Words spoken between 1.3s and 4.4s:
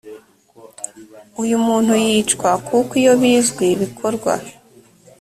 uyu muntu yicwa kuko iyo bizwi bikorwa